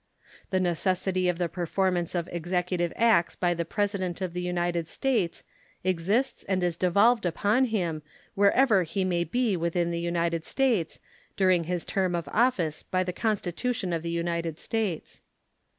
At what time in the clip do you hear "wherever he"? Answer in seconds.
8.33-9.05